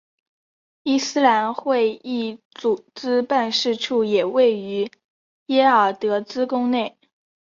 [0.81, 4.89] 伊斯兰会议组织办事处也位于
[5.45, 6.97] 耶尔德兹宫内。